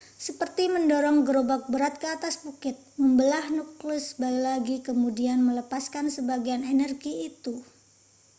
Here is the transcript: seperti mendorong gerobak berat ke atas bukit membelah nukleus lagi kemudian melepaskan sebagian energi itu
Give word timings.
seperti 0.27 0.63
mendorong 0.75 1.17
gerobak 1.29 1.61
berat 1.73 1.95
ke 2.01 2.07
atas 2.15 2.35
bukit 2.45 2.73
membelah 3.01 3.45
nukleus 3.57 4.07
lagi 4.47 4.75
kemudian 4.87 5.37
melepaskan 5.47 6.05
sebagian 6.15 6.63
energi 6.73 7.13
itu 7.29 7.53